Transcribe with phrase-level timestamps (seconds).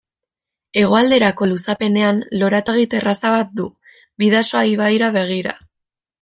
[0.83, 3.67] Hegoalderako luzapenean lorategi-terraza bat du,
[4.25, 5.57] Bidasoa ibaira begira.